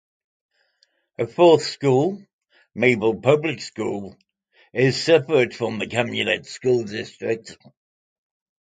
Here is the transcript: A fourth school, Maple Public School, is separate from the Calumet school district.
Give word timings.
A 1.19 1.27
fourth 1.27 1.61
school, 1.61 2.25
Maple 2.73 3.21
Public 3.21 3.61
School, 3.61 4.17
is 4.73 4.99
separate 4.99 5.53
from 5.53 5.77
the 5.77 5.85
Calumet 5.85 6.47
school 6.47 6.85
district. 6.85 7.55